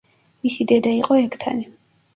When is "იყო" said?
1.03-1.21